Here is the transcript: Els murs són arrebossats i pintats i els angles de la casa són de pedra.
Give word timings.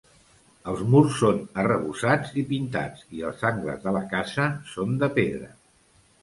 Els 0.71 0.79
murs 0.93 1.17
són 1.23 1.41
arrebossats 1.63 2.31
i 2.43 2.45
pintats 2.53 3.05
i 3.19 3.21
els 3.29 3.45
angles 3.51 3.85
de 3.85 3.95
la 3.99 4.03
casa 4.15 4.49
són 4.73 4.97
de 5.05 5.13
pedra. 5.21 5.53